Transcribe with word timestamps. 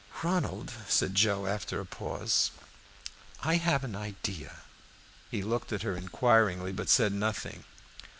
"Ronald," 0.23 0.73
said 0.87 1.13
Joe, 1.13 1.45
after 1.45 1.79
a 1.79 1.85
pause, 1.85 2.49
"I 3.43 3.57
have 3.57 3.83
an 3.83 3.95
idea." 3.95 4.61
He 5.29 5.43
looked 5.43 5.71
at 5.71 5.83
her 5.83 5.95
inquiringly, 5.95 6.71
but 6.71 6.89
said 6.89 7.13
nothing. 7.13 7.65